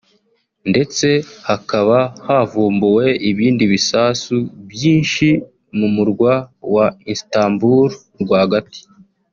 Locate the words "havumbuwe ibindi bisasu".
2.27-4.35